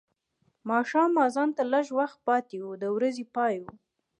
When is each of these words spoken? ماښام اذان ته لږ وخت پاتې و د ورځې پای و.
ماښام 0.69 1.11
اذان 1.25 1.49
ته 1.57 1.63
لږ 1.73 1.85
وخت 1.99 2.17
پاتې 2.27 2.57
و 2.61 2.67
د 2.83 2.85
ورځې 2.95 3.25
پای 3.35 3.55
و. 3.61 3.65